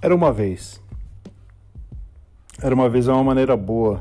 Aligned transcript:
Era 0.00 0.14
uma 0.14 0.32
vez. 0.32 0.80
Era 2.62 2.72
uma 2.72 2.88
vez 2.88 3.08
é 3.08 3.12
uma 3.12 3.24
maneira 3.24 3.56
boa 3.56 4.00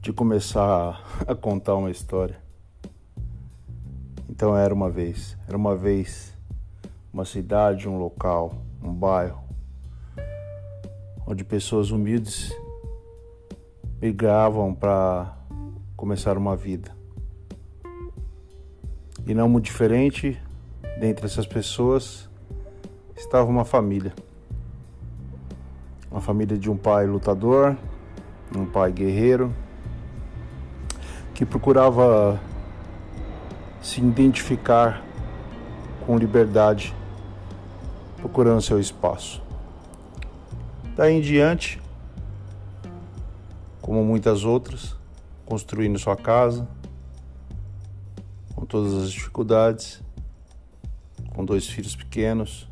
de 0.00 0.12
começar 0.12 1.00
a 1.28 1.32
contar 1.32 1.76
uma 1.76 1.92
história. 1.92 2.36
Então 4.28 4.56
era 4.56 4.74
uma 4.74 4.90
vez. 4.90 5.38
Era 5.46 5.56
uma 5.56 5.76
vez 5.76 6.36
uma 7.12 7.24
cidade, 7.24 7.88
um 7.88 7.98
local, 7.98 8.52
um 8.82 8.92
bairro 8.92 9.40
onde 11.24 11.44
pessoas 11.44 11.92
humildes 11.92 12.52
migravam 14.02 14.74
para 14.74 15.36
começar 15.96 16.36
uma 16.36 16.56
vida. 16.56 16.90
E 19.24 19.32
não 19.34 19.48
muito 19.48 19.66
diferente, 19.66 20.36
dentre 20.98 21.26
essas 21.26 21.46
pessoas 21.46 22.28
estava 23.16 23.48
uma 23.48 23.64
família 23.64 24.12
uma 26.10 26.20
família 26.20 26.58
de 26.58 26.70
um 26.70 26.76
pai 26.76 27.06
lutador, 27.06 27.76
um 28.56 28.66
pai 28.66 28.90
guerreiro, 28.90 29.54
que 31.32 31.46
procurava 31.46 32.40
se 33.80 34.00
identificar 34.00 35.02
com 36.04 36.18
liberdade, 36.18 36.94
procurando 38.16 38.60
seu 38.60 38.80
espaço. 38.80 39.40
Daí 40.96 41.14
em 41.14 41.20
diante, 41.20 41.80
como 43.80 44.04
muitas 44.04 44.44
outras, 44.44 44.96
construindo 45.46 45.98
sua 45.98 46.16
casa, 46.16 46.68
com 48.54 48.66
todas 48.66 48.92
as 48.94 49.12
dificuldades, 49.12 50.02
com 51.34 51.44
dois 51.44 51.66
filhos 51.66 51.96
pequenos, 51.96 52.68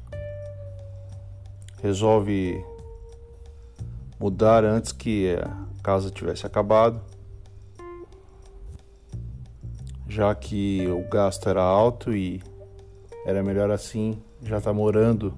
resolve 1.81 2.63
mudar 4.19 4.65
antes 4.65 4.93
que 4.93 5.35
a 5.37 5.67
casa 5.83 6.11
tivesse 6.11 6.47
acabado, 6.47 7.01
já 10.09 10.35
que 10.35 10.87
o 10.89 11.09
gasto 11.09 11.49
era 11.49 11.63
alto 11.63 12.15
e 12.15 12.43
era 13.25 13.43
melhor 13.43 13.71
assim, 13.71 14.21
já 14.43 14.61
tá 14.61 14.73
morando 14.73 15.35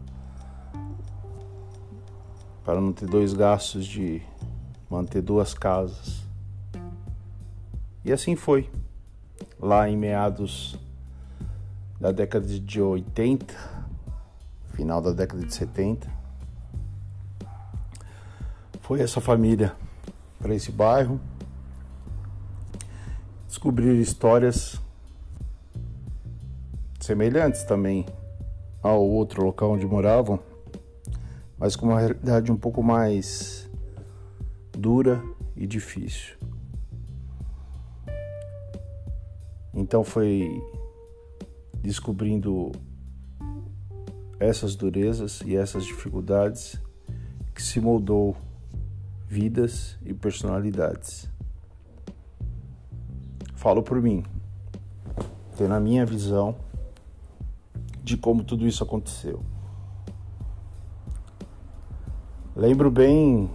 para 2.64 2.80
não 2.80 2.92
ter 2.92 3.06
dois 3.06 3.32
gastos 3.32 3.84
de 3.84 4.22
manter 4.88 5.22
duas 5.22 5.52
casas. 5.52 6.22
E 8.04 8.12
assim 8.12 8.36
foi. 8.36 8.70
Lá 9.58 9.88
em 9.88 9.96
meados 9.96 10.78
da 12.00 12.12
década 12.12 12.46
de 12.46 12.80
80, 12.80 13.54
final 14.72 15.02
da 15.02 15.12
década 15.12 15.44
de 15.44 15.54
70, 15.54 16.10
foi 18.91 19.00
essa 19.00 19.20
família 19.20 19.72
para 20.41 20.52
esse 20.52 20.72
bairro, 20.72 21.20
descobrir 23.47 23.94
histórias 24.00 24.80
semelhantes 26.98 27.62
também 27.62 28.05
ao 28.82 29.00
outro 29.00 29.44
local 29.44 29.74
onde 29.74 29.86
moravam, 29.86 30.41
mas 31.56 31.77
com 31.77 31.86
uma 31.86 32.00
realidade 32.00 32.50
um 32.50 32.56
pouco 32.56 32.82
mais 32.82 33.70
dura 34.72 35.22
e 35.54 35.69
difícil. 35.69 36.34
Então 39.72 40.02
foi 40.02 40.60
descobrindo 41.80 42.72
essas 44.41 44.75
durezas 44.75 45.42
e 45.42 45.54
essas 45.54 45.84
dificuldades 45.84 46.77
que 47.54 47.62
se 47.62 47.80
moldou 47.80 48.36
vidas 49.30 49.96
e 50.04 50.12
personalidades. 50.12 51.30
Falo 53.54 53.80
por 53.80 54.02
mim, 54.02 54.24
tendo 55.56 55.72
a 55.72 55.78
minha 55.78 56.04
visão 56.04 56.56
de 58.02 58.16
como 58.16 58.42
tudo 58.42 58.66
isso 58.66 58.82
aconteceu. 58.82 59.40
Lembro 62.56 62.90
bem 62.90 63.48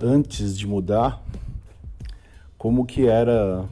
antes 0.00 0.56
de 0.56 0.68
mudar 0.68 1.20
como 2.56 2.86
que 2.86 3.08
era 3.08 3.68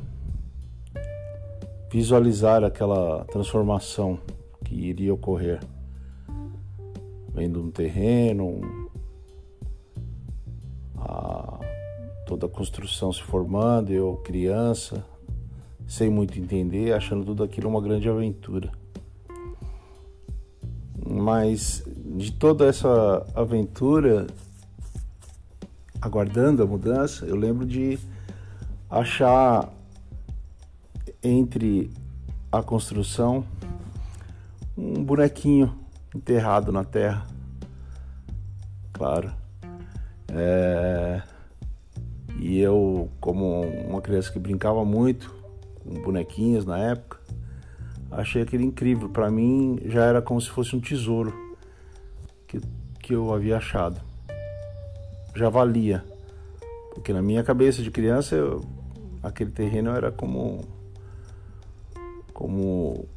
visualizar 1.92 2.64
aquela 2.64 3.24
transformação 3.26 4.18
que 4.64 4.74
iria 4.74 5.14
ocorrer 5.14 5.60
vendo 7.32 7.62
um 7.62 7.70
terreno, 7.70 8.87
toda 12.28 12.44
a 12.44 12.48
construção 12.48 13.10
se 13.10 13.22
formando, 13.22 13.90
eu 13.90 14.14
criança, 14.18 15.02
sem 15.86 16.10
muito 16.10 16.38
entender, 16.38 16.92
achando 16.92 17.24
tudo 17.24 17.42
aquilo 17.42 17.70
uma 17.70 17.80
grande 17.80 18.06
aventura. 18.06 18.70
Mas 21.10 21.82
de 21.86 22.30
toda 22.32 22.66
essa 22.66 23.26
aventura, 23.34 24.26
aguardando 26.02 26.62
a 26.62 26.66
mudança, 26.66 27.24
eu 27.24 27.34
lembro 27.34 27.64
de 27.64 27.98
achar 28.90 29.72
entre 31.22 31.90
a 32.52 32.62
construção 32.62 33.42
um 34.76 35.02
bonequinho 35.02 35.74
enterrado 36.14 36.70
na 36.70 36.84
terra. 36.84 37.26
Claro. 38.92 39.32
É 40.30 41.22
e 42.38 42.60
eu, 42.60 43.10
como 43.20 43.62
uma 43.62 44.00
criança 44.00 44.30
que 44.30 44.38
brincava 44.38 44.84
muito 44.84 45.34
com 45.82 46.00
bonequinhos 46.02 46.64
na 46.64 46.78
época, 46.78 47.18
achei 48.10 48.42
aquele 48.42 48.64
incrível. 48.64 49.08
Para 49.08 49.30
mim 49.30 49.80
já 49.86 50.04
era 50.04 50.22
como 50.22 50.40
se 50.40 50.48
fosse 50.48 50.74
um 50.76 50.80
tesouro 50.80 51.32
que, 52.46 52.60
que 53.02 53.14
eu 53.14 53.34
havia 53.34 53.56
achado. 53.56 54.00
Já 55.34 55.48
valia. 55.48 56.04
Porque 56.94 57.12
na 57.12 57.22
minha 57.22 57.42
cabeça 57.42 57.82
de 57.82 57.90
criança 57.90 58.34
eu, 58.34 58.64
aquele 59.22 59.50
terreno 59.50 59.90
era 59.90 60.10
como 60.12 60.60
como 62.32 63.08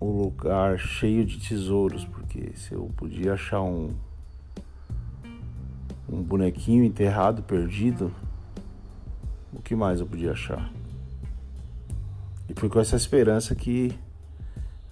um 0.00 0.22
lugar 0.22 0.76
cheio 0.76 1.24
de 1.24 1.38
tesouros, 1.38 2.04
porque 2.04 2.50
se 2.56 2.72
eu 2.72 2.90
podia 2.96 3.34
achar 3.34 3.62
um 3.62 3.94
um 6.08 6.22
bonequinho 6.22 6.84
enterrado, 6.84 7.42
perdido, 7.42 8.12
o 9.56 9.62
que 9.62 9.74
mais 9.74 10.00
eu 10.00 10.06
podia 10.06 10.32
achar? 10.32 10.70
E 12.48 12.52
foi 12.54 12.68
com 12.68 12.78
essa 12.78 12.94
esperança 12.94 13.54
que 13.54 13.98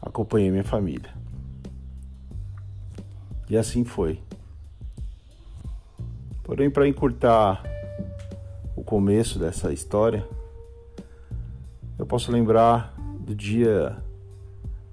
acompanhei 0.00 0.50
minha 0.50 0.64
família. 0.64 1.12
E 3.48 3.56
assim 3.56 3.84
foi. 3.84 4.20
Porém, 6.42 6.70
para 6.70 6.88
encurtar 6.88 7.62
o 8.75 8.82
começo 8.82 9.38
dessa 9.38 9.72
história, 9.72 10.26
eu 11.98 12.06
posso 12.06 12.32
lembrar 12.32 12.94
do 13.20 13.34
dia 13.34 13.96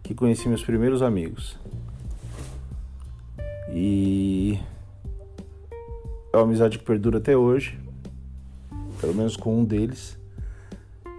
que 0.03 0.13
conheci 0.13 0.49
meus 0.49 0.63
primeiros 0.63 1.01
amigos. 1.01 1.57
E 3.69 4.59
é 6.33 6.38
uma 6.38 6.43
amizade 6.43 6.77
que 6.77 6.83
perdura 6.83 7.19
até 7.19 7.35
hoje 7.38 7.79
pelo 9.01 9.16
menos 9.16 9.35
com 9.35 9.59
um 9.59 9.66
deles. 9.66 10.17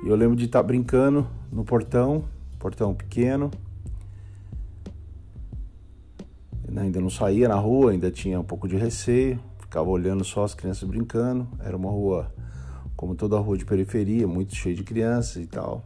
E 0.04 0.08
eu 0.08 0.14
lembro 0.14 0.36
de 0.36 0.44
estar 0.44 0.62
brincando 0.62 1.26
no 1.50 1.64
portão, 1.64 2.24
portão 2.58 2.94
pequeno. 2.94 3.50
Ainda 6.74 7.00
não 7.00 7.10
saía 7.10 7.48
na 7.48 7.56
rua, 7.56 7.90
ainda 7.90 8.10
tinha 8.10 8.40
um 8.40 8.44
pouco 8.44 8.66
de 8.66 8.76
receio, 8.76 9.38
ficava 9.58 9.90
olhando 9.90 10.24
só 10.24 10.44
as 10.44 10.54
crianças 10.54 10.88
brincando. 10.88 11.46
Era 11.60 11.76
uma 11.76 11.90
rua, 11.90 12.32
como 12.96 13.14
toda 13.14 13.38
rua 13.38 13.58
de 13.58 13.64
periferia, 13.64 14.26
muito 14.26 14.54
cheia 14.54 14.74
de 14.74 14.82
crianças 14.82 15.42
e 15.42 15.46
tal. 15.46 15.84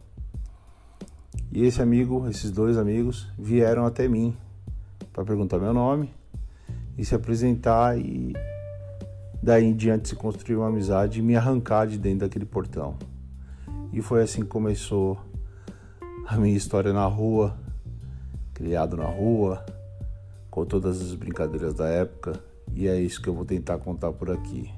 E 1.51 1.65
esse 1.65 1.81
amigo, 1.81 2.27
esses 2.29 2.51
dois 2.51 2.77
amigos, 2.77 3.27
vieram 3.37 3.85
até 3.85 4.07
mim 4.07 4.35
para 5.11 5.25
perguntar 5.25 5.57
meu 5.57 5.73
nome 5.73 6.13
e 6.97 7.03
se 7.03 7.15
apresentar 7.15 7.97
e 7.97 8.33
Daí 9.47 9.63
em 9.63 9.73
diante 9.73 10.09
se 10.09 10.15
construiu 10.17 10.59
uma 10.59 10.67
amizade 10.67 11.19
e 11.19 11.21
me 11.21 11.33
arrancar 11.33 11.87
de 11.87 11.97
dentro 11.97 12.27
daquele 12.27 12.45
portão. 12.45 12.97
E 13.93 14.01
foi 14.01 14.21
assim 14.21 14.41
que 14.41 14.49
começou 14.49 15.17
a 16.27 16.35
minha 16.35 16.53
história 16.53 16.91
na 16.91 17.05
rua, 17.05 17.57
criado 18.53 18.97
na 18.97 19.05
rua, 19.05 19.65
com 20.51 20.65
todas 20.65 21.01
as 21.01 21.13
brincadeiras 21.13 21.73
da 21.73 21.87
época, 21.87 22.33
e 22.75 22.89
é 22.89 22.99
isso 22.99 23.21
que 23.21 23.29
eu 23.29 23.33
vou 23.33 23.45
tentar 23.45 23.77
contar 23.77 24.11
por 24.11 24.29
aqui. 24.29 24.69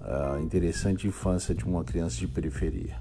A 0.00 0.38
interessante 0.40 1.08
infância 1.08 1.52
de 1.52 1.64
uma 1.64 1.82
criança 1.82 2.18
de 2.18 2.28
periferia. 2.28 2.98